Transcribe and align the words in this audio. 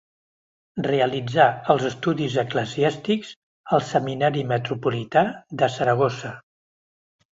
Realitzà 0.85 1.45
els 1.73 1.85
estudis 1.89 2.37
eclesiàstics 2.43 3.33
al 3.77 3.85
Seminari 3.93 4.47
Metropolità 4.53 5.25
de 5.63 5.71
Saragossa. 5.75 6.33